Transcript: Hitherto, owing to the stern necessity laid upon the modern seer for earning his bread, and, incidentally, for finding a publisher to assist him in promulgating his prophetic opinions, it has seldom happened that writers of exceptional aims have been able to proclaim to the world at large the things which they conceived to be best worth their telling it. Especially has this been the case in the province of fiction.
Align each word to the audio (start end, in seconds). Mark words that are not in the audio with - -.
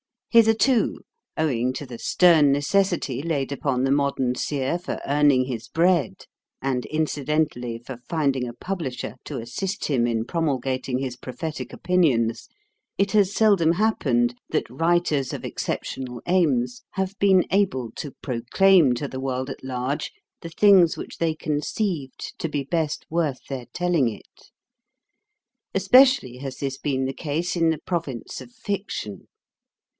Hitherto, 0.31 1.01
owing 1.37 1.73
to 1.73 1.85
the 1.85 1.99
stern 1.99 2.53
necessity 2.53 3.21
laid 3.21 3.51
upon 3.51 3.83
the 3.83 3.91
modern 3.91 4.33
seer 4.33 4.79
for 4.79 4.99
earning 5.05 5.43
his 5.45 5.67
bread, 5.67 6.25
and, 6.61 6.85
incidentally, 6.85 7.77
for 7.77 7.97
finding 8.09 8.47
a 8.47 8.53
publisher 8.53 9.17
to 9.25 9.37
assist 9.39 9.85
him 9.87 10.07
in 10.07 10.23
promulgating 10.25 10.99
his 10.99 11.17
prophetic 11.17 11.71
opinions, 11.73 12.47
it 12.97 13.11
has 13.11 13.35
seldom 13.35 13.73
happened 13.73 14.33
that 14.49 14.67
writers 14.69 15.33
of 15.33 15.43
exceptional 15.45 16.21
aims 16.25 16.81
have 16.91 17.13
been 17.19 17.45
able 17.51 17.91
to 17.91 18.11
proclaim 18.23 18.95
to 18.95 19.07
the 19.09 19.19
world 19.19 19.49
at 19.51 19.63
large 19.63 20.11
the 20.41 20.49
things 20.49 20.95
which 20.97 21.17
they 21.17 21.35
conceived 21.35 22.33
to 22.39 22.47
be 22.49 22.63
best 22.63 23.05
worth 23.11 23.41
their 23.49 23.65
telling 23.73 24.07
it. 24.09 24.49
Especially 25.75 26.37
has 26.37 26.57
this 26.57 26.77
been 26.77 27.05
the 27.05 27.13
case 27.13 27.55
in 27.57 27.69
the 27.69 27.79
province 27.79 28.39
of 28.41 28.51
fiction. 28.51 29.27